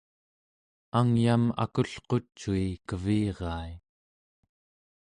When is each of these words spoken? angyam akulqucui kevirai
angyam 0.99 1.43
akulqucui 1.63 2.61
kevirai 2.87 3.71